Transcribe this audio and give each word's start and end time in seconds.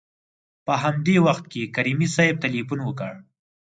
په 0.65 0.73
همدې 0.83 1.15
وخت 1.27 1.45
کې 1.51 1.71
کریمي 1.75 2.07
صیب 2.15 2.35
تلېفون 2.45 2.79
وکړ. 2.83 3.13